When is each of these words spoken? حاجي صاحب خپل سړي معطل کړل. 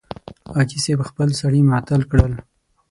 حاجي 0.53 0.77
صاحب 0.85 0.99
خپل 1.09 1.29
سړي 1.41 1.61
معطل 1.69 2.01
کړل. 2.11 2.33